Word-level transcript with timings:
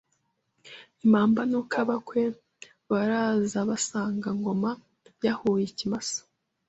impamba 1.03 1.41
Nuko 1.49 1.75
abakwe 1.83 2.21
barazabasanga 2.89 4.27
Ngoma 4.37 4.71
yahuye 5.25 5.63
ikimasa 5.71 6.19